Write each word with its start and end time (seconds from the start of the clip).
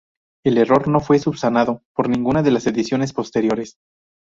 El 0.43 0.57
error 0.57 0.87
no 0.87 0.99
fue 0.99 1.19
subsanado 1.19 1.83
por 1.93 2.09
ninguna 2.09 2.41
de 2.41 2.49
las 2.49 2.65
ediciones 2.65 3.13
posteriores. 3.13 3.75